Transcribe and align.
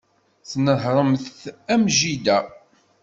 Tnehhṛemt 0.49 1.25
am 1.73 1.83
jida. 1.97 2.39